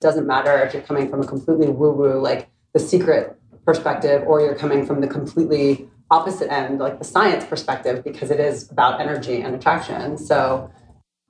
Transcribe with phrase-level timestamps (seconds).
[0.00, 4.40] doesn't matter if you're coming from a completely woo woo, like the secret perspective, or
[4.40, 9.00] you're coming from the completely opposite end, like the science perspective, because it is about
[9.00, 10.16] energy and attraction.
[10.16, 10.70] So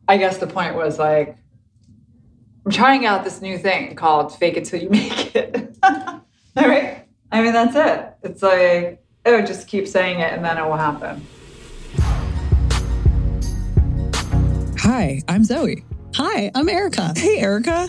[0.09, 1.37] I guess the point was like,
[2.65, 5.77] I'm trying out this new thing called fake it till you make it.
[5.83, 6.23] All
[6.57, 7.07] right.
[7.33, 8.15] I mean, that's it.
[8.23, 11.27] It's like, oh, just keep saying it and then it will happen.
[14.79, 15.85] Hi, I'm Zoe.
[16.15, 17.13] Hi, I'm Erica.
[17.17, 17.89] Hey, Erica.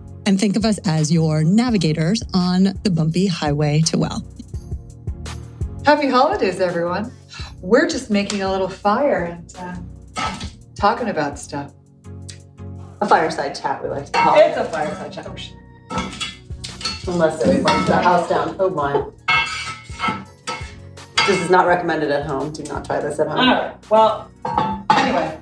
[0.25, 4.23] and think of us as your navigators on the bumpy highway to well.
[5.85, 7.11] Happy holidays, everyone.
[7.61, 9.55] We're just making a little fire and
[10.17, 10.39] uh,
[10.75, 11.73] talking about stuff.
[13.01, 14.47] A fireside chat, we like to call it.
[14.47, 15.27] It's a fireside chat.
[15.27, 16.11] Oh,
[17.07, 18.55] Unless it burns the house down.
[18.59, 19.05] Oh my.
[21.27, 22.51] This is not recommended at home.
[22.51, 23.39] Do not try this at home.
[23.39, 23.89] All right.
[23.89, 24.31] Well,
[24.91, 25.39] anyway,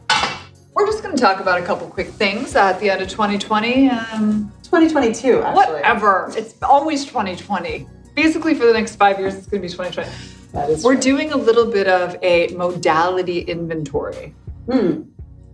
[0.73, 3.90] we're just going to talk about a couple quick things at the end of 2020.
[3.90, 5.56] Um, 2022, actually.
[5.56, 6.31] Whatever.
[6.38, 7.88] It's always 2020.
[8.16, 10.09] Basically, for the next five years, it's going to be 2020.
[10.52, 11.02] That is We're true.
[11.02, 14.36] doing a little bit of a modality inventory.
[14.70, 15.03] Hmm.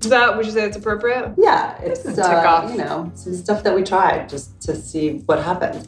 [0.01, 1.33] Is that, would you say that's appropriate?
[1.37, 2.71] Yeah, it's uh, off.
[2.71, 5.87] you know some stuff that we tried just to see what happened.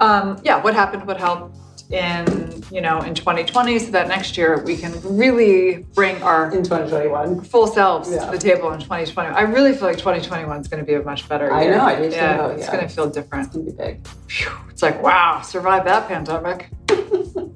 [0.00, 1.56] Um, yeah, what happened, what helped
[1.90, 6.62] in, you know, in 2020 so that next year we can really bring our in
[6.64, 7.42] 2021.
[7.42, 8.24] full selves Yeah.
[8.26, 9.28] to the table in 2020.
[9.34, 11.76] I really feel like 2021 is going to be a much better I year.
[11.76, 12.72] know, I do too, Yeah, it's yeah.
[12.72, 13.46] going to feel different.
[13.46, 14.06] It's gonna be big.
[14.28, 16.68] Phew, it's like, wow, survived that pandemic.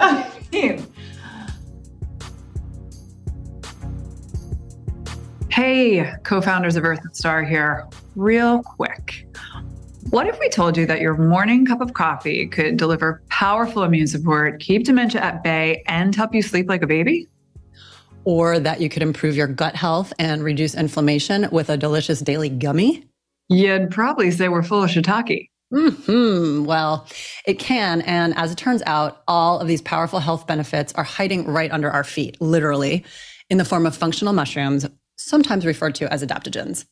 [0.01, 0.87] I mean,
[5.51, 7.89] Hey, co founders of Earth and Star here.
[8.15, 9.27] Real quick.
[10.09, 14.07] What if we told you that your morning cup of coffee could deliver powerful immune
[14.07, 17.29] support, keep dementia at bay, and help you sleep like a baby?
[18.25, 22.49] Or that you could improve your gut health and reduce inflammation with a delicious daily
[22.49, 23.07] gummy?
[23.49, 25.49] You'd probably say we're full of shiitake.
[25.73, 26.65] Hmm.
[26.65, 27.07] Well,
[27.47, 28.01] it can.
[28.03, 31.91] And as it turns out, all of these powerful health benefits are hiding right under
[31.91, 33.05] our feet, literally,
[33.49, 34.87] in the form of functional mushrooms,
[35.17, 36.87] sometimes referred to as adaptogens.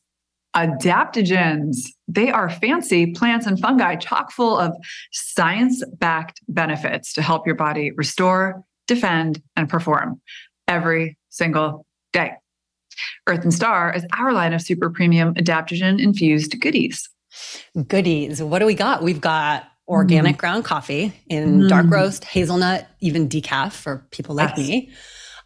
[0.56, 1.76] Adaptogens.
[2.08, 4.72] They are fancy plants and fungi chock full of
[5.12, 10.20] science backed benefits to help your body restore, defend, and perform
[10.66, 12.32] every single day.
[13.28, 17.08] Earth and Star is our line of super premium adaptogen infused goodies.
[17.86, 18.42] Goodies.
[18.42, 19.02] What do we got?
[19.02, 21.92] We've got organic ground coffee in dark Mm.
[21.92, 24.68] roast, hazelnut, even decaf for people like Yes.
[24.68, 24.90] me.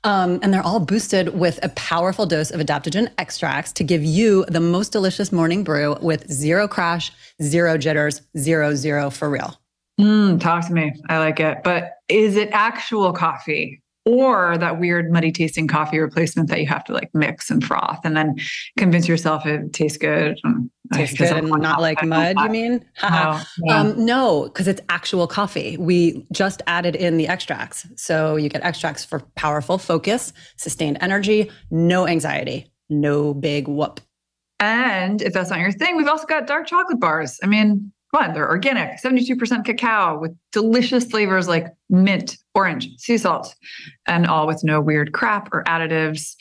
[0.05, 4.45] Um, and they're all boosted with a powerful dose of adaptogen extracts to give you
[4.49, 9.61] the most delicious morning brew with zero crash, zero jitters, zero zero for real.
[10.01, 10.93] Mm, talk to me.
[11.09, 11.59] I like it.
[11.63, 16.83] But is it actual coffee or that weird muddy tasting coffee replacement that you have
[16.85, 18.35] to like mix and froth and then
[18.77, 20.41] convince yourself it tastes good?
[20.93, 22.85] Tastes good and not like mud, you mean?
[23.03, 23.41] No.
[23.71, 25.77] Um, no, because it's actual coffee.
[25.77, 27.87] We just added in the extracts.
[27.97, 34.01] So you get extracts for powerful focus, sustained energy, no anxiety, no big whoop.
[34.61, 37.39] And if that's not your thing, we've also got dark chocolate bars.
[37.43, 43.19] I mean, come on, they're organic, 72% cacao with delicious flavors like mint, orange, sea
[43.19, 43.55] salt,
[44.07, 46.37] and all with no weird crap or additives.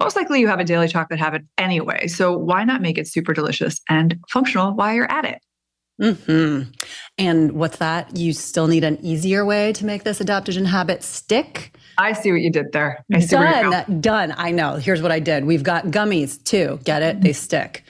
[0.00, 2.06] Most likely you have a daily chocolate habit anyway.
[2.06, 5.42] So why not make it super delicious and functional while you're at it?
[6.16, 6.62] hmm
[7.18, 8.16] And what's that?
[8.16, 11.76] You still need an easier way to make this adaptogen habit stick?
[11.98, 13.04] I see what you did there.
[13.12, 13.84] I see where you're going.
[13.84, 14.00] Done.
[14.00, 14.34] Done.
[14.38, 14.76] I know.
[14.76, 15.44] Here's what I did.
[15.44, 16.80] We've got gummies too.
[16.84, 17.20] Get it?
[17.20, 17.84] They stick.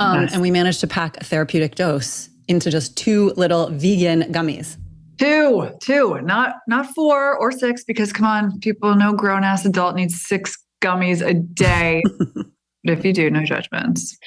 [0.00, 0.32] Um, Nice.
[0.32, 4.76] And we managed to pack a therapeutic dose into just two little vegan gummies.
[5.18, 9.94] Two, two, not not four or six, because come on, people, no grown ass adult
[9.94, 12.02] needs six gummies a day.
[12.84, 14.18] but if you do, no judgments.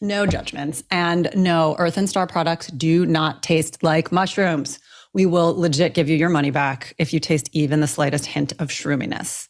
[0.00, 0.82] No judgments.
[0.90, 4.78] And no, Earth and Star products do not taste like mushrooms.
[5.12, 8.52] We will legit give you your money back if you taste even the slightest hint
[8.52, 9.48] of shroominess.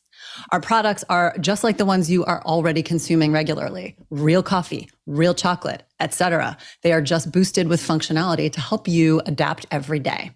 [0.52, 3.96] Our products are just like the ones you are already consuming regularly.
[4.10, 6.56] Real coffee, real chocolate, etc.
[6.82, 10.32] They are just boosted with functionality to help you adapt every day.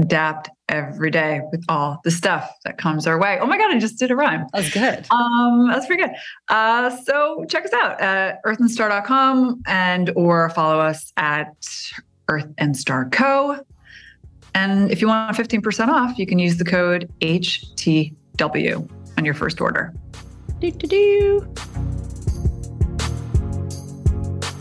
[0.00, 3.38] Adapt every day with all the stuff that comes our way.
[3.40, 4.46] Oh my God, I just did a rhyme.
[4.52, 5.06] That's good.
[5.10, 6.12] Um, that's pretty good.
[6.48, 11.54] Uh, so check us out at earthandstar.com and or follow us at
[12.28, 13.62] Earth and Star Co.
[14.54, 19.60] And if you want 15% off, you can use the code HTW on your first
[19.60, 19.94] order.
[20.60, 21.54] Do, do, do.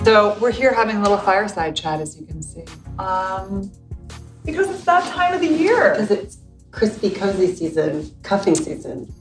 [0.03, 2.65] So we're here having a little fireside chat, as you can see,
[2.97, 3.71] um,
[4.45, 5.91] because it's that time of the year.
[5.93, 6.37] Because it's
[6.71, 9.13] crispy, cozy season, cuffing season.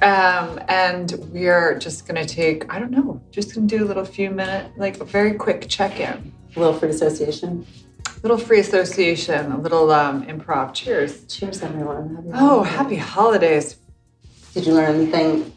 [0.00, 3.86] Um, and we're just going to take, I don't know, just going to do a
[3.86, 6.32] little few minute, like a very quick check in.
[6.56, 7.64] A little free association.
[8.06, 10.74] a Little free association, a little um, improv.
[10.74, 11.24] Cheers.
[11.26, 12.14] Cheers, everyone.
[12.16, 12.72] Happy Oh, holidays.
[12.74, 13.76] happy holidays.
[14.54, 15.52] Did you learn anything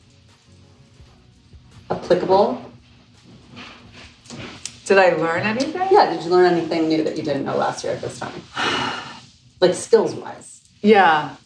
[1.90, 2.65] applicable?
[4.86, 5.88] Did I learn anything?
[5.92, 8.42] Yeah, did you learn anything new that you didn't know last year at this time?
[9.62, 10.62] Like skills wise.
[10.82, 11.38] Yeah.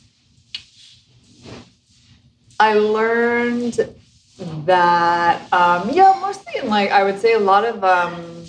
[2.59, 3.79] I learned
[4.65, 8.39] that, um, yeah, mostly in like, I would say a lot of, um,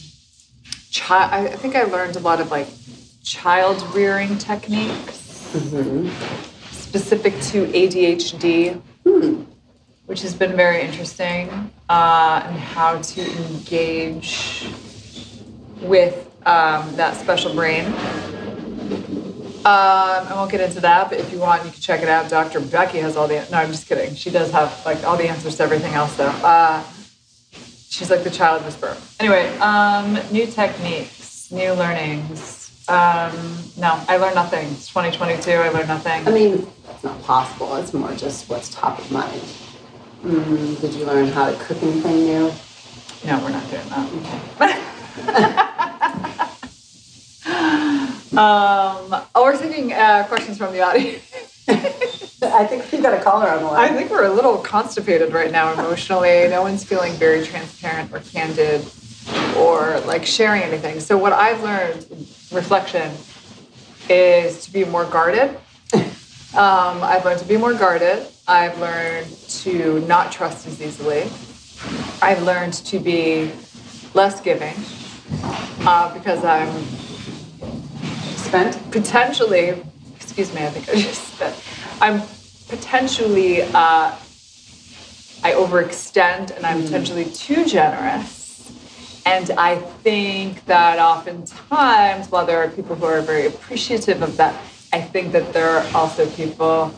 [0.91, 2.69] child, I I think I learned a lot of like
[3.23, 5.15] child rearing techniques
[6.71, 8.81] specific to ADHD,
[10.07, 14.69] which has been very interesting, uh, and how to engage
[15.83, 17.85] with um, that special brain.
[19.67, 22.31] Um, I won't get into that, but if you want, you can check it out.
[22.31, 22.61] Dr.
[22.61, 23.45] Becky has all the.
[23.51, 24.15] No, I'm just kidding.
[24.15, 26.29] She does have like all the answers to everything else, though.
[26.29, 26.83] Uh,
[27.89, 28.97] she's like the child whisperer.
[29.19, 32.71] Anyway, um, new techniques, new learnings.
[32.89, 34.69] Um, no, I learned nothing.
[34.69, 35.51] It's 2022.
[35.51, 36.27] I learned nothing.
[36.27, 37.75] I mean, it's not possible.
[37.77, 39.43] It's more just what's top of mind.
[40.23, 42.53] Mm, did you learn how to cook anything new?
[43.25, 44.77] No, we're not doing that.
[48.37, 51.23] um, oh, we're taking uh, questions from the audience.
[52.43, 53.93] I think we've got a caller on the line.
[53.93, 56.49] I think we're a little constipated right now emotionally.
[56.49, 58.87] No one's feeling very transparent or candid
[59.57, 61.01] or like sharing anything.
[61.01, 62.07] So, what I've learned,
[62.53, 63.13] reflection,
[64.11, 65.57] is to be more guarded.
[66.51, 68.27] Um, I've learned to be more guarded.
[68.49, 69.29] I've learned
[69.63, 71.29] to not trust as easily.
[72.23, 73.53] I've learned to be
[74.15, 74.75] less giving
[75.87, 76.85] uh, because I'm
[78.37, 78.91] Spent?
[78.91, 79.83] potentially,
[80.17, 81.55] excuse me, I think I just said,
[82.01, 82.23] I'm
[82.69, 84.15] potentially, uh,
[85.43, 88.73] I overextend and I'm potentially too generous.
[89.27, 94.55] And I think that oftentimes, while there are people who are very appreciative of that,
[94.93, 96.93] I think that there are also people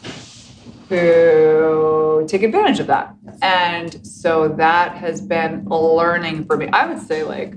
[0.93, 3.15] who take advantage of that.
[3.41, 6.69] And so that has been a learning for me.
[6.73, 7.55] I would say, like,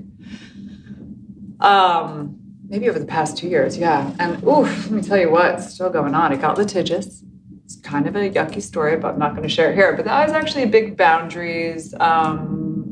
[1.60, 4.10] um, maybe over the past two years, yeah.
[4.18, 6.32] And oof, let me tell you what, still going on.
[6.32, 7.22] It got litigious.
[7.64, 9.94] It's kind of a yucky story, but I'm not going to share it here.
[9.94, 12.84] But that was actually a big boundaries, um,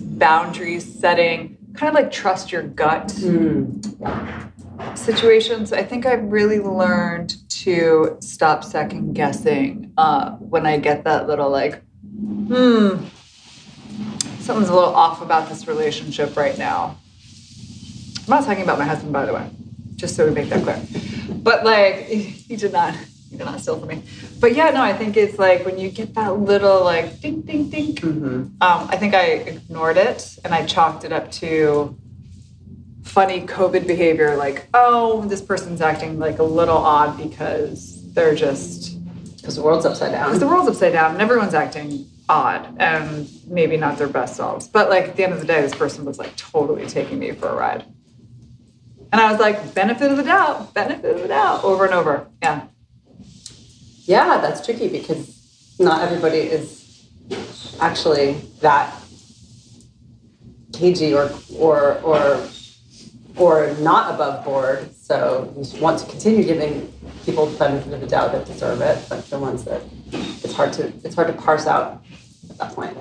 [0.00, 3.10] boundaries setting, kind of like trust your gut
[4.94, 5.72] situations.
[5.72, 11.50] I think I've really learned to stop second guessing uh, when I get that little
[11.50, 13.04] like, hmm,
[14.40, 16.98] something's a little off about this relationship right now.
[18.24, 19.48] I'm not talking about my husband, by the way,
[19.96, 20.80] just so we make that clear.
[21.42, 22.96] But like, he did not,
[23.30, 24.02] he did not steal from me.
[24.40, 27.70] But yeah, no, I think it's like when you get that little like ding, ding,
[27.70, 27.96] ding.
[28.02, 31.96] Um, I think I ignored it and I chalked it up to
[33.02, 38.98] funny COVID behavior, like, oh, this person's acting like a little odd because they're just
[39.36, 40.26] Because the world's upside down.
[40.28, 44.68] because the world's upside down and everyone's acting odd and maybe not their best selves.
[44.68, 47.32] But like at the end of the day, this person was like totally taking me
[47.32, 47.84] for a ride.
[49.12, 52.26] And I was like, benefit of the doubt, benefit of the doubt, over and over.
[52.42, 52.66] Yeah.
[54.04, 57.06] Yeah, that's tricky because not everybody is
[57.80, 58.94] actually that
[60.72, 62.42] cagey or or or
[63.36, 64.94] or not above board.
[64.94, 66.92] So you want to continue giving
[67.24, 70.72] people the benefit of the doubt that deserve it, but the ones that it's hard
[70.74, 72.02] to it's hard to parse out
[72.50, 72.96] at that point.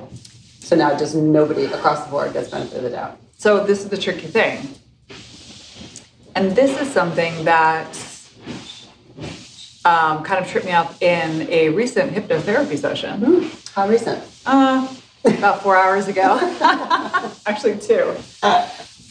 [0.60, 3.18] So now just nobody across the board gets benefit of the doubt.
[3.38, 4.76] So this is the tricky thing.
[6.36, 7.90] And this is something that
[9.84, 13.52] um, kind of tripped me up in a recent hypnotherapy session.
[13.74, 14.24] How recent?
[14.46, 14.88] Uh,
[15.26, 16.38] about four hours ago.
[17.46, 18.16] Actually, two.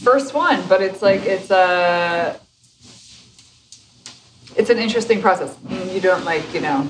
[0.03, 2.41] First one, but it's like it's a
[4.57, 5.57] it's an interesting process.
[5.93, 6.89] You don't like you know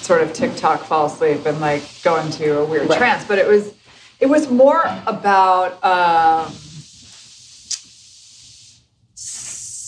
[0.00, 2.98] sort of TikTok fall asleep and like go into a weird Right.
[2.98, 3.72] trance, but it was
[4.20, 5.82] it was more about.
[5.84, 6.52] Um,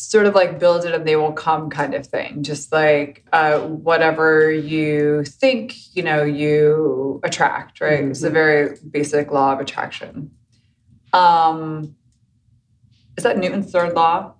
[0.08, 3.58] sort of like build it and they will come kind of thing just like uh,
[3.58, 10.30] whatever you think you know you attract right it's a very basic law of attraction
[11.12, 11.94] um
[13.16, 14.32] is that newton's third law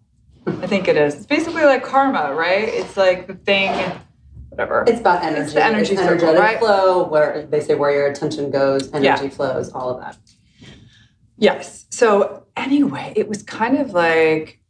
[0.49, 1.17] I think it is.
[1.17, 2.69] It's basically like karma, right?
[2.69, 3.73] It's like the thing,
[4.51, 4.85] whatever.
[4.87, 5.43] It's about energy.
[5.43, 6.59] It's the energy circle, energetic right?
[6.61, 9.29] flow, where they say where your attention goes, energy Yeah.
[9.31, 10.17] flows, all of that.
[11.37, 11.87] Yes.
[11.91, 14.61] So anyway, it was kind of like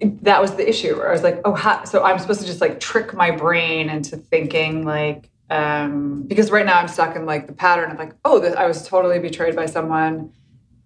[0.00, 2.60] that was the issue where I was like, oh, ha- so I'm supposed to just
[2.60, 7.46] like trick my brain into thinking like, um, because right now I'm stuck in like
[7.46, 10.32] the pattern of like, oh, this, I was totally betrayed by someone.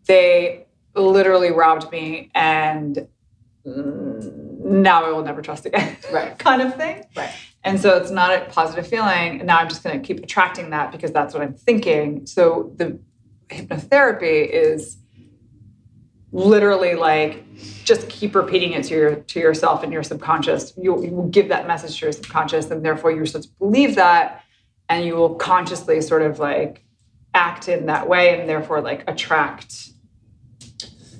[0.06, 3.06] They literally robbed me, and
[3.64, 5.96] now I will never trust again.
[6.12, 6.37] Right.
[6.38, 7.04] kind of thing.
[7.14, 7.30] Right.
[7.62, 9.38] And so it's not a positive feeling.
[9.38, 12.26] And now I'm just going to keep attracting that because that's what I'm thinking.
[12.26, 12.99] So the
[13.49, 14.99] hypnotherapy is
[16.32, 17.44] literally like
[17.85, 20.73] just keep repeating it to your to yourself and your subconscious.
[20.76, 23.94] You, you will give that message to your subconscious, and therefore you're supposed to believe
[23.94, 24.44] that,
[24.88, 26.85] and you will consciously sort of like
[27.35, 29.73] act in that way, and therefore like attract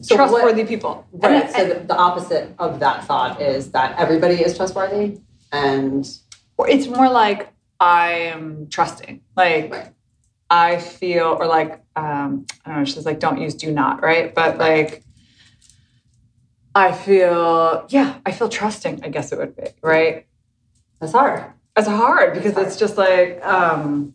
[0.00, 1.06] So what- trustworthy people.
[1.12, 1.44] Right.
[1.44, 5.18] And- so the, the opposite of that thought is that everybody is trustworthy,
[5.52, 6.08] and
[6.61, 9.20] it's more like I am trusting.
[9.37, 9.92] Like Right.
[10.49, 12.85] I feel, or like um, I don't know.
[12.85, 14.35] She's like, don't use do not, right?
[14.35, 15.02] But like
[16.75, 19.02] I feel, yeah, I feel trusting.
[19.02, 20.26] I guess it would be right.
[21.00, 21.52] that's hard.
[21.76, 24.14] It's hard because it's just like um,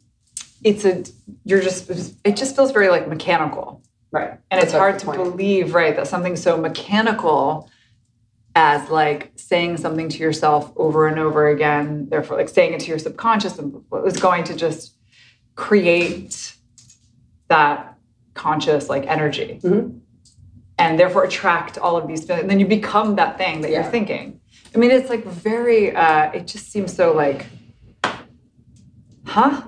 [0.63, 1.03] it's a
[1.46, 1.89] you're just
[2.24, 3.84] it just feels very like mechanical.
[4.12, 4.38] Right.
[4.50, 5.18] And it's hard to point.
[5.24, 7.70] believe, right, that something so mechanical
[8.56, 12.88] as like saying something to yourself over and over again, therefore like saying it to
[12.88, 14.96] your subconscious and is going to just
[15.56, 16.56] create
[17.48, 17.98] that
[18.34, 19.60] conscious like energy.
[19.63, 20.00] Mhm.
[20.77, 22.41] And therefore attract all of these feelings.
[22.41, 23.84] And then you become that thing that Yeah.
[23.84, 24.40] you're thinking.
[24.74, 27.46] I mean, it's like very uh it just seems so like
[29.25, 29.63] huh?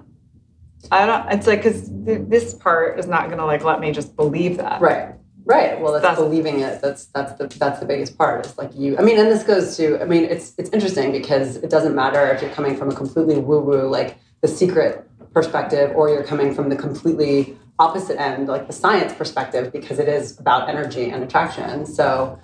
[0.92, 1.32] I don't.
[1.32, 4.58] It's like because th- this part is not going to like let me just believe
[4.58, 4.82] that.
[4.82, 5.16] Right.
[5.46, 5.80] Right.
[5.82, 6.82] Well, that's, That's- believing it.
[6.82, 8.46] That's that's the that's the biggest part.
[8.46, 8.98] Is like you.
[8.98, 10.02] I mean, and this goes to.
[10.02, 13.38] I mean, it's it's interesting because it doesn't matter if you're coming from a completely
[13.38, 18.68] woo woo like the secret perspective, or you're coming from the completely opposite end, like
[18.68, 21.86] the science perspective, because it is about energy and attraction.
[21.86, 22.40] So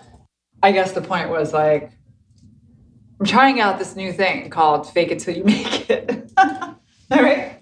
[0.64, 1.92] I guess the point was like,
[3.20, 6.78] I'm trying out this new thing called "fake it till you make it." All
[7.12, 7.62] right.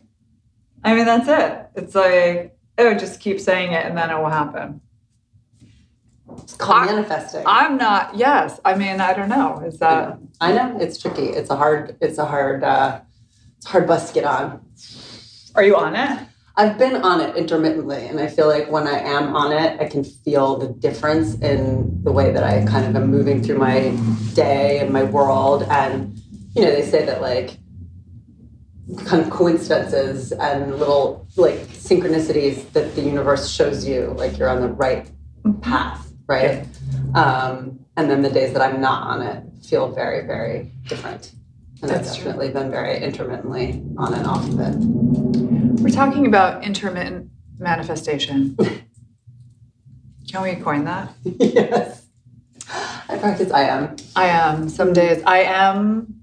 [0.83, 1.69] I mean, that's it.
[1.75, 4.81] It's like, oh, just keep saying it, and then it will happen.
[6.43, 7.43] it's called I- manifesting.
[7.47, 8.15] I'm not.
[8.15, 8.59] Yes.
[8.63, 9.59] I mean, I don't know.
[9.65, 10.09] Is I that?
[10.21, 10.27] know.
[10.41, 11.27] I know it's tricky.
[11.29, 11.97] It's a hard.
[12.01, 12.63] It's a hard.
[12.63, 13.01] Uh,
[13.57, 14.61] it's a hard bus to get on.
[15.55, 16.27] Are you on it?
[16.59, 19.85] I've been on it intermittently, and I feel like when I am on it, I
[19.85, 23.95] can feel the difference in the way that I kind of am moving through my
[24.33, 25.63] day and my world.
[25.69, 26.19] And
[26.55, 27.59] you know, they say that like
[29.05, 34.61] kind of coincidences and little like synchronicities that the universe shows you, like you're on
[34.61, 35.11] the right
[35.61, 36.65] path, right?
[37.13, 41.33] Um, and then the days that I'm not on it feel very, very different.
[41.81, 42.25] And I've That's true.
[42.25, 44.75] definitely been very intermittently on and off of it.
[45.81, 47.29] We're talking about intermittent
[47.59, 48.55] manifestation.
[50.31, 51.13] Can we coin that?
[51.23, 52.05] yes.
[53.09, 53.95] I practice I am.
[54.15, 54.69] I am.
[54.69, 56.13] Some days I am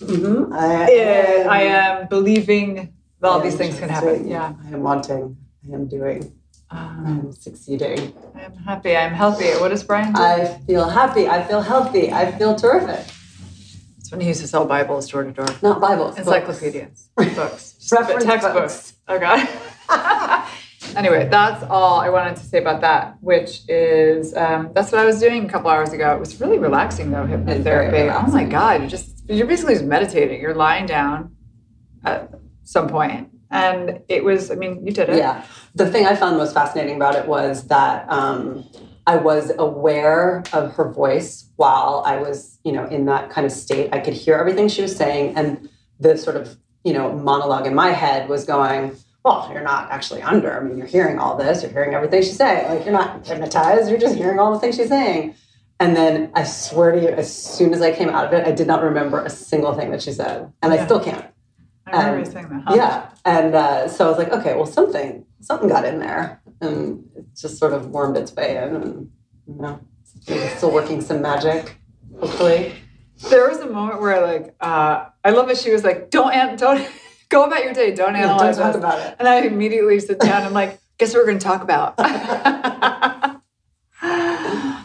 [0.00, 0.52] Mm-hmm.
[0.52, 4.28] I, Yeah, I am believing that all these things can happen.
[4.28, 4.52] Yeah.
[4.62, 5.38] I am wanting.
[5.66, 6.34] I am doing.
[6.70, 8.12] I Um, am succeeding.
[8.34, 8.94] I'm happy.
[8.94, 9.48] I'm healthy.
[9.58, 10.20] What does Brian do?
[10.20, 11.26] I feel happy.
[11.28, 12.12] I feel healthy.
[12.12, 13.06] I feel terrific.
[14.16, 15.46] When he used to sell Bibles door to door.
[15.60, 16.16] Not Bibles.
[16.16, 18.94] Encyclopedias, books, just Reference textbooks.
[19.10, 19.44] Okay.
[20.96, 25.04] anyway, that's all I wanted to say about that, which is um, that's what I
[25.04, 26.16] was doing a couple hours ago.
[26.16, 28.10] It was really relaxing though, hypnotherapy.
[28.10, 30.40] Oh my god, you're just you're basically just meditating.
[30.40, 31.36] You're lying down
[32.02, 32.30] at
[32.62, 34.50] some point, and it was.
[34.50, 35.18] I mean, you did it.
[35.18, 35.44] Yeah.
[35.74, 38.64] The thing I found most fascinating about it was that um,
[39.06, 43.52] I was aware of her voice while I was, you know, in that kind of
[43.52, 43.90] state.
[43.92, 45.68] I could hear everything she was saying, and
[46.00, 50.22] the sort of, you know, monologue in my head was going, "Well, you're not actually
[50.22, 50.56] under.
[50.58, 51.62] I mean, you're hearing all this.
[51.62, 52.68] You're hearing everything she's saying.
[52.68, 53.88] Like you're not hypnotized.
[53.90, 55.34] You're just hearing all the things she's saying."
[55.78, 58.50] And then I swear to you, as soon as I came out of it, I
[58.50, 61.26] did not remember a single thing that she said, and I still can't.
[61.86, 62.62] I remember Um, you saying that.
[62.66, 62.74] Huh?
[62.74, 67.04] Yeah, and uh, so I was like, okay, well, something something got in there, and
[67.16, 69.10] it just sort of wormed its way in, and
[69.46, 69.80] you know,
[70.26, 71.78] it's still working some magic,
[72.18, 72.74] hopefully.
[73.30, 76.56] There was a moment where like uh, I love that she was like, "Don't an-
[76.56, 76.86] don't
[77.28, 77.94] go about your day.
[77.94, 79.16] Don't Yeah, analyze don't talk this." about it.
[79.18, 81.94] And I immediately sit down and like, guess what we're going to talk about?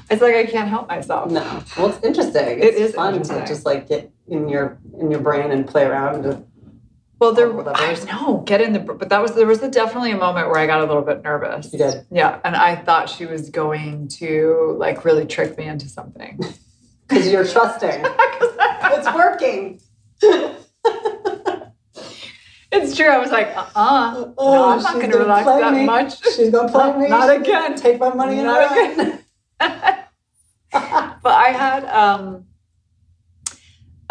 [0.09, 1.29] it's like I can't help myself.
[1.31, 2.59] No, well, it's interesting.
[2.59, 6.23] It It's fun to just like get in your in your brain and play around
[6.23, 6.45] with
[7.21, 10.17] Well, there, I know, get in the, but that was, there was a, definitely a
[10.17, 11.71] moment where I got a little bit nervous.
[11.71, 12.07] You did?
[12.09, 12.39] Yeah.
[12.43, 16.39] And I thought she was going to like really trick me into something.
[17.07, 17.89] Because you're trusting.
[18.05, 19.81] it's working.
[22.71, 23.07] It's true.
[23.09, 25.85] I was like, uh uh no, Oh, I'm not going to relax that me.
[25.85, 26.23] much.
[26.23, 27.09] She's gonna play me.
[27.09, 27.75] Not again.
[27.75, 29.19] Take my money and Not again.
[30.69, 32.45] but I had, um,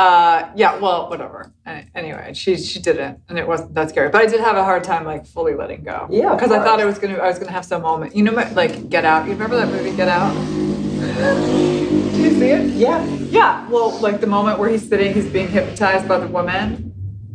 [0.00, 1.52] uh, yeah, well, whatever.
[1.95, 4.09] Anyway, she she didn't, and it wasn't that scary.
[4.09, 6.07] But I did have a hard time like fully letting go.
[6.11, 6.80] Yeah, because I thought.
[6.80, 8.16] I was gonna I was gonna have some moment.
[8.16, 9.26] You know, my- like Get Out.
[9.26, 10.33] You remember that movie Get Out?
[11.00, 12.66] Did you see it?
[12.75, 13.04] Yeah.
[13.04, 13.69] Yeah.
[13.69, 16.87] Well, like the moment where he's sitting, he's being hypnotized by the woman.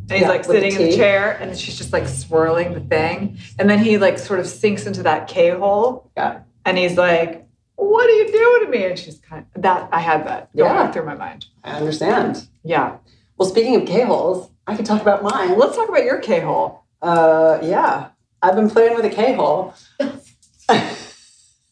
[0.08, 2.74] And he's Yeah, like with the sitting in the chair, and she's just like swirling
[2.74, 6.42] the thing, and then he like sort of sinks into that K hole, Yeah.
[6.64, 7.45] and he's like,
[7.76, 9.90] "What are you doing to me?" And she's kind of that.
[9.92, 10.92] I had that going Yeah.
[10.92, 11.46] through my mind.
[11.64, 12.48] I understand.
[12.64, 12.98] Yeah.
[13.38, 15.58] Well, speaking of K holes, I could talk about mine.
[15.58, 16.84] Let's talk about your K hole.
[17.02, 18.08] Uh, yeah.
[18.42, 19.74] I've been playing with a K hole.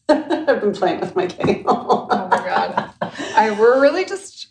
[0.08, 2.08] I've been playing with my K hole.
[2.10, 2.92] Oh my god.
[3.36, 4.48] I we're really just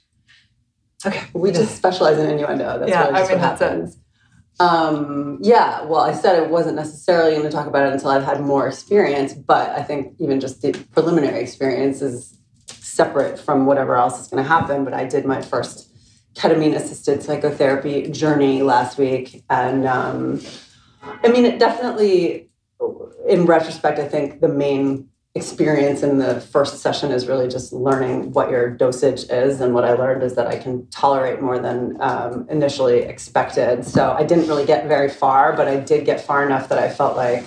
[1.05, 1.23] okay.
[1.33, 2.79] We just specialize in innuendo.
[2.79, 3.95] That's Yeah, I mean, what that's it.
[4.59, 8.23] Um, yeah, well, I said I wasn't necessarily going to talk about it until I've
[8.23, 13.95] had more experience, but I think even just the preliminary experience is separate from whatever
[13.95, 14.83] else is going to happen.
[14.83, 15.89] But I did my first
[16.35, 19.43] ketamine assisted psychotherapy journey last week.
[19.49, 20.41] And um,
[21.23, 22.49] I mean, it definitely,
[23.27, 28.31] in retrospect, I think the main experience in the first session is really just learning
[28.33, 29.61] what your dosage is.
[29.61, 33.83] And what I learned is that I can tolerate more than um, initially expected.
[33.83, 36.87] So I didn't really get very far, but I did get far enough that I
[36.87, 37.45] felt like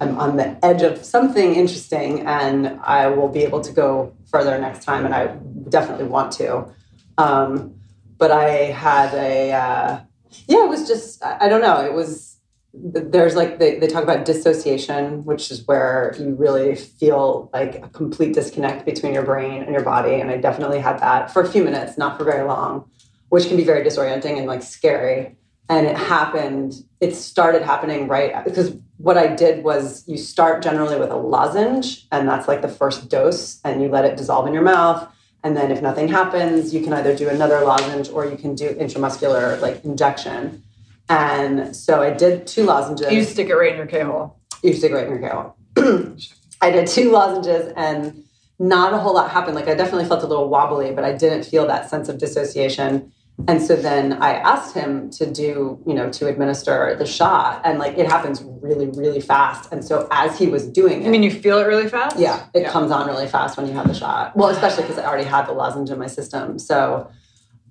[0.00, 4.58] I'm on the edge of something interesting and I will be able to go further
[4.58, 5.04] next time.
[5.04, 5.26] And I
[5.68, 6.72] definitely want to.
[7.18, 7.74] Um,
[8.16, 10.00] but I had a, uh,
[10.46, 12.29] yeah, it was just, I don't know, it was,
[12.72, 17.88] there's like they, they talk about dissociation which is where you really feel like a
[17.88, 21.48] complete disconnect between your brain and your body and i definitely had that for a
[21.48, 22.88] few minutes not for very long
[23.30, 25.36] which can be very disorienting and like scary.
[25.68, 30.98] And it happened it started happening right because what i did was you start generally
[30.98, 34.52] with a lozenge and that's like the first dose and you let it dissolve in
[34.52, 35.08] your mouth.
[35.42, 38.74] And then if nothing happens you can either do another lozenge or you can do
[38.74, 40.64] intramuscular like injection
[41.10, 43.12] and so I did two lozenges.
[43.12, 44.38] You stick it right in your K hole.
[44.62, 45.56] You stick it right in your kale.
[46.62, 48.24] I did two lozenges and
[48.58, 49.54] not a whole lot happened.
[49.56, 53.10] Like I definitely felt a little wobbly, but I didn't feel that sense of dissociation.
[53.48, 57.62] And so then I asked him to do, you know, to administer the shot.
[57.64, 59.72] And like it happens really, really fast.
[59.72, 62.18] And so as he was doing it, I mean, you feel it really fast.
[62.18, 62.70] yeah, it Yeah.
[62.70, 64.36] comes on really fast when you have the shot.
[64.36, 66.58] Well, especially because I already had the lozenge in my system.
[66.58, 67.08] So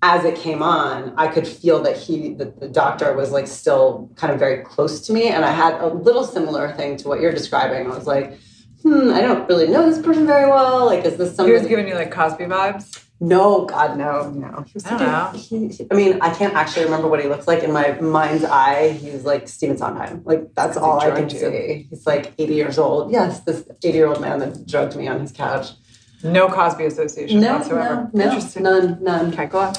[0.02, 4.10] as it came on, I could feel that he, the, the doctor, was like still
[4.16, 7.20] kind of very close to me, and I had a little similar thing to what
[7.20, 7.86] you're describing.
[7.92, 8.40] I was like,
[8.82, 10.86] hmm, I don't really know this person very well.
[10.86, 11.58] Like, is this He somebody?
[11.60, 13.04] was giving you like Cosby vibes.
[13.20, 14.64] no, God, no, no.
[14.66, 15.38] He was I don't like- know.
[15.40, 18.46] He, he- I mean, I can't actually remember what he looks like in my mind's
[18.46, 18.92] eye.
[18.94, 20.22] He's like Stephen Sondheim.
[20.24, 21.38] Like that's all I can you.
[21.38, 21.88] see.
[21.90, 23.12] He's like 80 years old.
[23.12, 25.72] Yes, this 80 year old man that drugged me on his couch.
[26.24, 28.10] No Cosby association No, whatsoever.
[28.14, 28.64] no, no, Interesting.
[28.64, 29.34] none, none.
[29.34, 29.74] Okay, go on.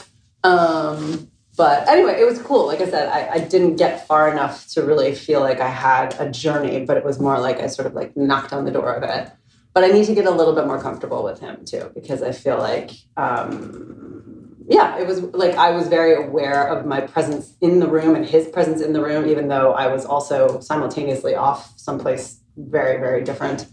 [0.44, 2.66] Um, but anyway, it was cool.
[2.66, 6.14] Like I said, I, I didn't get far enough to really feel like I had
[6.18, 8.94] a journey, but it was more like I sort of like knocked on the door
[8.94, 9.30] of it.
[9.74, 12.32] But I need to get a little bit more comfortable with him too, because I
[12.32, 17.80] feel like, um, yeah, it was like I was very aware of my presence in
[17.80, 21.72] the room and his presence in the room, even though I was also simultaneously off
[21.76, 23.66] someplace very, very different.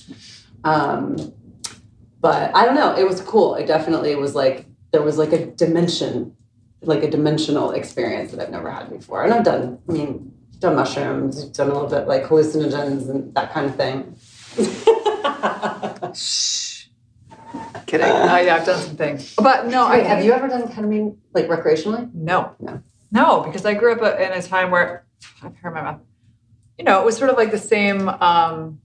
[0.63, 1.33] Um,
[2.19, 2.95] but I don't know.
[2.95, 3.55] It was cool.
[3.55, 6.35] It definitely was like there was like a dimension,
[6.81, 9.23] like a dimensional experience that I've never had before.
[9.23, 13.51] And I've done, I mean, done mushrooms, done a little bit like hallucinogens and that
[13.51, 14.15] kind of thing.
[16.13, 16.85] Shh.
[17.85, 18.05] Kidding.
[18.05, 19.33] I, yeah, I've done some things.
[19.35, 22.13] But no, I have you ever done ketamine like recreationally?
[22.13, 22.55] No.
[22.59, 22.81] No.
[23.11, 25.05] No, because I grew up in a time where
[25.41, 26.01] I've heard my mouth.
[26.77, 28.81] You know, it was sort of like the same um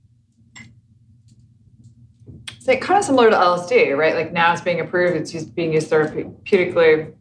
[2.63, 4.15] it's like kind of similar to LSD, right?
[4.15, 7.13] Like now it's being approved, it's used, being used therapeutically.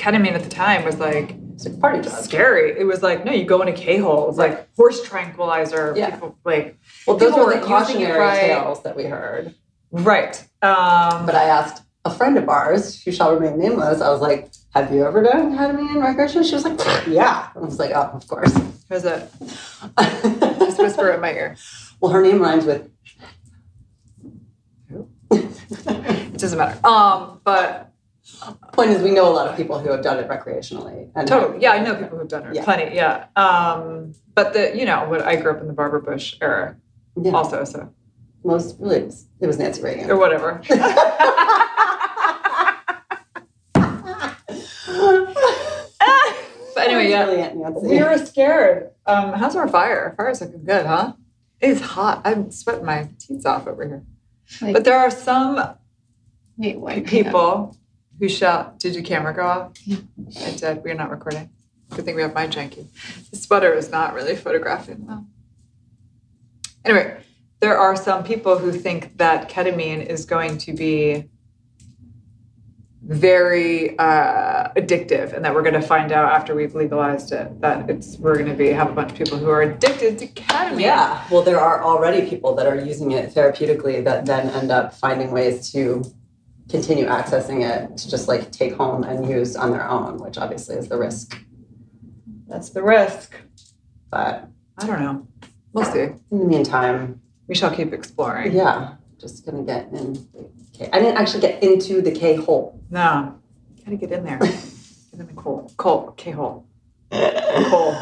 [0.00, 2.22] Ketamine at the time was like It's a party drug.
[2.24, 2.78] scary.
[2.78, 5.92] It was like, no, you go into K holes, like horse tranquilizer.
[5.96, 6.10] Yeah.
[6.10, 8.40] People like Well, those were the cautionary right.
[8.40, 9.54] tales that we heard.
[9.92, 10.36] right.
[10.62, 14.50] Um But I asked a friend of ours, who shall remain nameless, I was like,
[14.74, 16.48] have you ever done ketamine recreationally?
[16.48, 17.48] She was like, yeah.
[17.54, 18.54] I was like, oh, of course.
[18.88, 19.28] who's it?
[20.60, 21.56] Just whisper in my ear.
[22.00, 22.88] well, her name rhymes with
[25.30, 26.78] It doesn't matter.
[26.86, 27.89] Um, but
[28.72, 31.10] Point is, we know a lot of people who have done it recreationally.
[31.16, 31.60] And Totally.
[31.62, 32.54] Yeah, I know people who've done it.
[32.54, 32.64] Yeah.
[32.64, 32.94] Plenty.
[32.94, 33.26] Yeah.
[33.36, 36.76] Um, but the you know, what I grew up in the Barbara Bush era
[37.20, 37.32] Yeah.
[37.32, 37.92] also, so
[38.44, 40.10] Most really, it was, it was Nancy Reagan.
[40.10, 40.60] or whatever.
[46.74, 47.70] But anyway, yeah.
[47.70, 48.90] We were scared.
[49.06, 50.14] Um, how's our fire?
[50.16, 51.14] Fire's looking good, huh?
[51.60, 52.22] It's hot.
[52.24, 54.04] I'm sweating my teeth off over here.
[54.60, 55.60] Like- but there are some
[56.56, 57.76] Wait, people
[58.20, 59.72] who shout, Did your camera go off?
[59.86, 60.84] It did.
[60.84, 61.50] We're not recording.
[61.88, 62.86] Good thing we have my janky.
[63.30, 65.26] The sweater is not really photographing well.
[66.84, 67.22] Anyway,
[67.60, 71.30] there are some people who think that ketamine is going to be
[73.02, 77.88] very uh, addictive and that we're going to find out after we've legalized it that
[77.90, 80.80] it's we're going to be have a bunch of people who are addicted to ketamine
[80.80, 84.94] Yeah, well, there are already people that are using it therapeutically that then end up
[84.94, 86.04] finding ways to
[86.70, 90.76] continue accessing it to just like take home and use on their own, which obviously
[90.76, 91.38] is the risk.
[92.48, 93.34] that's the risk
[94.10, 95.26] But i don't know
[95.72, 96.00] we'll see
[96.32, 100.88] in the meantime, we shall keep exploring yeah, just gonna get in the K.
[100.92, 102.80] I didn't actually get into the K hole.
[102.90, 103.34] no
[103.84, 106.66] gotta get in there get in the coal coal k-hole
[107.12, 107.96] coal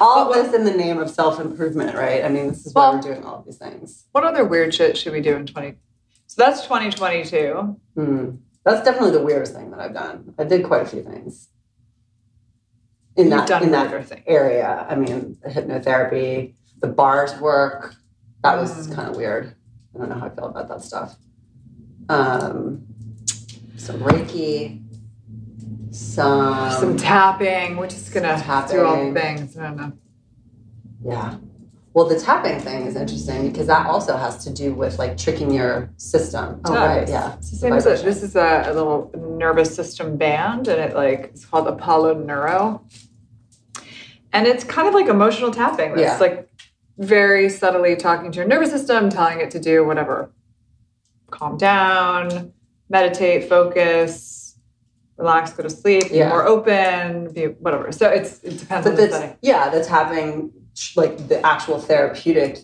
[0.00, 2.24] All of this in the name of self improvement, right?
[2.24, 4.04] I mean, this is why Well- we're doing all of these things.
[4.12, 5.76] What other weird shit should we do in 20?
[6.34, 7.78] So that's 2022.
[7.94, 8.30] Hmm.
[8.64, 10.34] That's definitely the weirdest thing that I've done.
[10.36, 11.48] I did quite a few things
[13.14, 14.22] in You've that in that things.
[14.26, 14.84] area.
[14.90, 17.94] I mean, the hypnotherapy, the bars work.
[18.42, 18.94] That was Mm.
[18.96, 19.54] kind of weird.
[19.94, 21.14] I don't know how I feel about that stuff.
[22.08, 22.82] Um,
[23.76, 24.82] some Reiki,
[25.92, 27.76] some, Some tapping.
[27.76, 28.76] We're just gonna Tapping.
[28.76, 29.56] do all the things.
[29.56, 29.92] I don't know.
[31.04, 31.36] yeah.
[31.94, 35.52] Well, the tapping thing is interesting because that also has to do with like tricking
[35.52, 36.60] your system.
[36.64, 37.34] Oh, right, yeah.
[37.36, 37.84] It's the same as.
[37.84, 38.04] Vibration.
[38.06, 42.84] This is a, a little nervous system band, and it like it's called Apollo Neuro,
[44.32, 45.92] and it's kind of like emotional tapping.
[45.92, 46.18] It's Yeah.
[46.18, 46.48] like
[46.98, 50.30] very subtly talking to your nervous system, telling it to do whatever.
[51.30, 52.52] Calm down,
[52.88, 54.56] meditate, focus,
[55.16, 56.28] relax, go to sleep, be Yeah.
[56.28, 57.92] more open, be whatever.
[57.92, 59.36] So it's it depends on the setting.
[59.42, 60.50] yeah that's having
[60.96, 62.58] like the actual therapeutic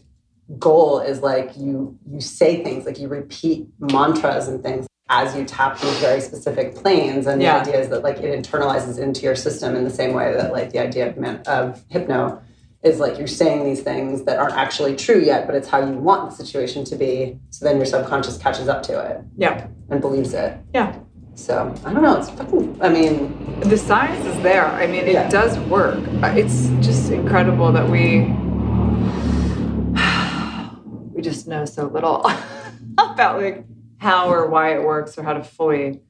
[0.59, 5.44] goal is like you you say things like you repeat mantras and things as you
[5.44, 7.62] tap these very specific planes and Yeah.
[7.62, 10.53] the idea is that like it internalizes into your system in the same way that
[10.53, 12.40] like the idea of, man- of hypno
[12.83, 15.92] is like you're saying these things that aren't actually true yet but it's how you
[15.99, 20.01] want the situation to be so then your subconscious catches up to it Yeah, and
[20.01, 20.96] believes it yeah.
[21.35, 24.64] So i don't know it's fucking i mean the science is there.
[24.64, 25.29] I mean, it Yeah.
[25.29, 25.99] does work.
[26.23, 28.23] Uh, It's just incredible that we
[31.14, 32.25] we just know so little
[32.99, 33.66] about like
[33.99, 36.01] how or why it works or how to fully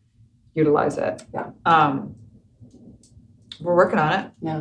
[0.54, 1.24] utilize it.
[1.34, 1.50] Yeah.
[1.66, 2.14] Um,
[3.60, 4.30] we're working on it.
[4.40, 4.60] Yeah.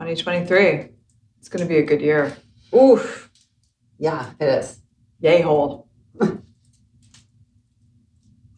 [0.00, 0.88] 2023.
[1.38, 2.36] It's going to be a good year.
[2.74, 3.30] Oof.
[3.98, 4.80] yeah it is
[5.20, 5.81] Yay hole.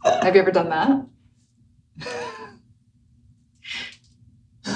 [0.05, 1.07] Have you ever done that?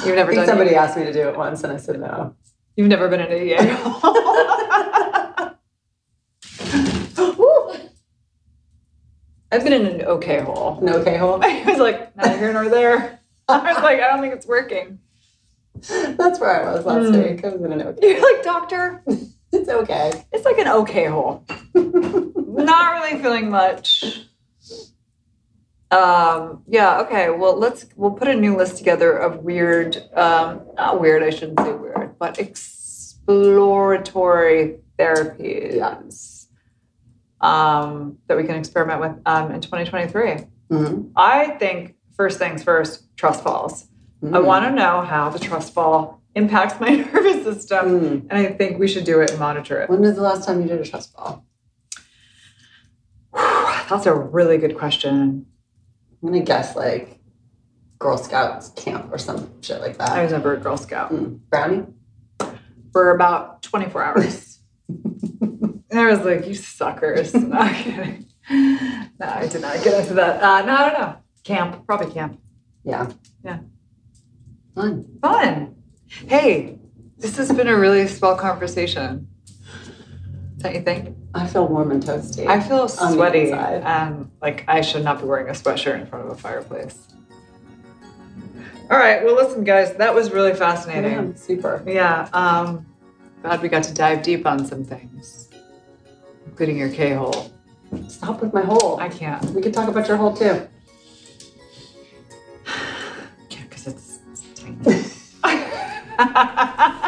[0.05, 1.99] You've never I think done somebody asked me to do it once and i said
[2.01, 2.35] no
[2.77, 4.15] You've never been in a yay hole.
[9.51, 10.79] I've been in an okay hole.
[10.83, 13.21] no okay hole I was like, neither here nor there.
[13.49, 14.99] I was like, I don't think it's working.
[15.89, 17.33] That's where I was last Mm.
[17.37, 17.45] week.
[17.45, 18.09] I was in an okay.
[18.15, 19.03] You're like, doctor,
[19.53, 20.25] It's okay.
[20.33, 21.45] it's like an okay hole.
[21.75, 24.28] Not really feeling much.
[25.91, 27.31] Um, yeah, okay.
[27.31, 31.59] Well, let's we'll put a new list together of weird, um, not weird, I shouldn't
[31.61, 36.47] say weird, but exploratory therapies
[37.41, 40.47] um, that we can experiment with um, in 2023.
[40.71, 41.11] Mhm.
[41.17, 43.87] I think first things first, trust falls.
[44.23, 44.45] I Mhm.
[44.45, 48.27] want to know how the trust fall impacts my nervous system, Mm.
[48.29, 49.89] and I think we should do it and monitor it.
[49.89, 51.45] When was the last time you did a trust fall?
[53.89, 55.47] That's a really good question.
[56.23, 57.19] I'm gonna guess like
[57.99, 60.11] Girl Scouts camp or some shit like that.
[60.11, 61.41] I was never a Girl Scout Mm.
[61.51, 61.87] Brownie.
[62.93, 64.59] for about 24 hours.
[64.89, 67.31] and I was like, you suckers.
[67.33, 68.27] Kidding.
[68.51, 70.43] No, I did not get into that.
[70.43, 71.17] Uh, no, I don't know.
[71.45, 72.41] Camp, probably camp.
[72.85, 73.11] Yeah.
[73.45, 73.59] Yeah.
[74.75, 75.05] Fun.
[75.21, 75.75] Fun.
[76.09, 76.79] Hey,
[77.19, 79.29] this has been a really swell conversation.
[80.59, 81.17] Don't you think?
[81.35, 82.47] I feel warm and toasty.
[82.47, 86.33] I feel sweaty and like I should not be wearing a sweatshirt in front of
[86.33, 87.09] a fireplace.
[88.91, 91.13] All right, well, listen, guys, that was really fascinating.
[91.13, 91.83] Yeah, super.
[91.87, 92.87] Yeah, um,
[93.43, 95.51] glad we got to dive deep on some things,
[96.47, 97.53] including your K hole.
[98.09, 98.99] Stop with my hole.
[98.99, 99.45] I can't.
[99.51, 100.67] we could talk about your hole too.
[103.51, 105.15] Yeah, it's, it's tiny.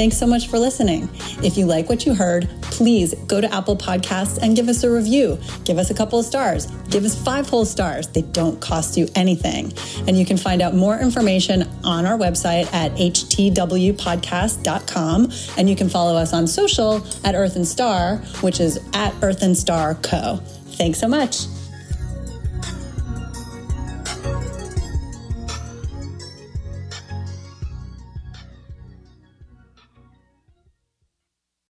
[0.00, 1.10] Thanks so much for listening.
[1.44, 4.90] If you like what you heard, please go to Apple Podcasts and give us a
[4.90, 5.38] review.
[5.64, 6.68] Give us a couple of stars.
[6.88, 8.08] Give us five whole stars.
[8.08, 9.74] They don't cost you anything.
[10.08, 15.32] And you can find out more information on our website at htwpodcast.com.
[15.58, 19.42] And you can follow us on social at Earth and Star, which is at Earth
[19.42, 20.36] and Star Co.
[20.78, 21.44] Thanks so much.